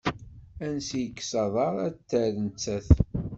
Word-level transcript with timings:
Ansi 0.65 0.97
yekkes 1.01 1.31
aḍar 1.43 1.73
a 1.87 1.87
t-terr 1.91 2.33
nettat. 2.45 2.87